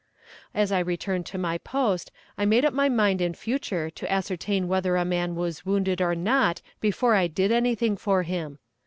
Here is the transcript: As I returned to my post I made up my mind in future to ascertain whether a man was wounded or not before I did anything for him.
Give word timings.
As 0.55 0.71
I 0.71 0.79
returned 0.79 1.27
to 1.27 1.37
my 1.37 1.59
post 1.59 2.11
I 2.35 2.43
made 2.43 2.65
up 2.65 2.73
my 2.73 2.89
mind 2.89 3.21
in 3.21 3.35
future 3.35 3.91
to 3.91 4.11
ascertain 4.11 4.67
whether 4.67 4.95
a 4.97 5.05
man 5.05 5.35
was 5.35 5.63
wounded 5.63 6.01
or 6.01 6.15
not 6.15 6.59
before 6.79 7.13
I 7.13 7.27
did 7.27 7.51
anything 7.51 7.95
for 7.95 8.23
him. 8.23 8.57